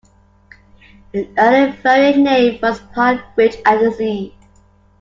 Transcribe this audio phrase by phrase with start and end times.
[1.13, 4.35] An early variant name was Pine Ridge Agency.